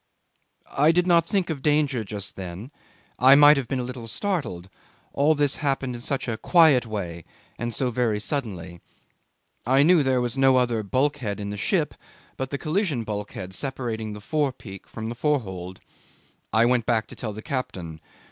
[0.75, 2.71] 'I did not think of danger just then.
[3.19, 4.67] I might have been a little startled:
[5.13, 7.23] all this happened in such a quiet way
[7.59, 8.81] and so very suddenly.
[9.63, 11.93] I knew there was no other bulkhead in the ship
[12.35, 15.79] but the collision bulkhead separating the forepeak from the forehold.
[16.51, 18.01] I went back to tell the captain.